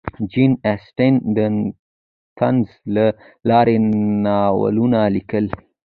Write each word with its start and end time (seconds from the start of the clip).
جین 0.31 0.51
اسټن 0.73 1.13
د 1.35 1.37
طنز 2.37 2.69
له 2.95 3.05
لارې 3.49 3.75
ناولونه 4.25 4.99
لیکل. 5.15 5.45